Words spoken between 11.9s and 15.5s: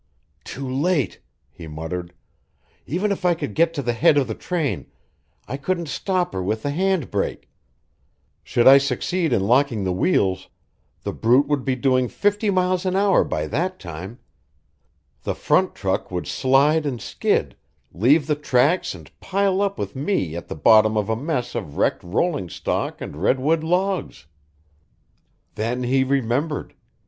fifty miles an hour by that time the